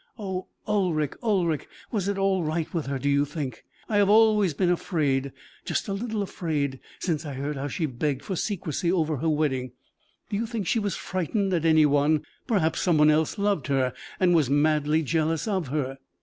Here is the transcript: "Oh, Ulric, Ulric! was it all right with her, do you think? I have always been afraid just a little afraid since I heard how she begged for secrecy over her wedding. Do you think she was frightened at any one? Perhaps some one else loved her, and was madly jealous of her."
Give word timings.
"Oh, 0.17 0.47
Ulric, 0.67 1.15
Ulric! 1.21 1.67
was 1.91 2.07
it 2.07 2.17
all 2.17 2.43
right 2.43 2.73
with 2.73 2.87
her, 2.87 2.97
do 2.97 3.07
you 3.07 3.23
think? 3.23 3.63
I 3.87 3.97
have 3.97 4.09
always 4.09 4.55
been 4.55 4.71
afraid 4.71 5.31
just 5.63 5.87
a 5.87 5.93
little 5.93 6.23
afraid 6.23 6.79
since 6.97 7.23
I 7.23 7.33
heard 7.33 7.55
how 7.55 7.67
she 7.67 7.85
begged 7.85 8.23
for 8.23 8.35
secrecy 8.35 8.91
over 8.91 9.17
her 9.17 9.29
wedding. 9.29 9.73
Do 10.31 10.37
you 10.37 10.47
think 10.47 10.65
she 10.65 10.79
was 10.79 10.95
frightened 10.95 11.53
at 11.53 11.65
any 11.65 11.85
one? 11.85 12.25
Perhaps 12.47 12.81
some 12.81 12.97
one 12.97 13.11
else 13.11 13.37
loved 13.37 13.67
her, 13.67 13.93
and 14.19 14.33
was 14.33 14.49
madly 14.49 15.03
jealous 15.03 15.47
of 15.47 15.67
her." 15.67 15.99